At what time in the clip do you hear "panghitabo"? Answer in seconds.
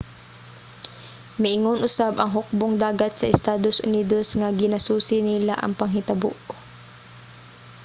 5.79-6.31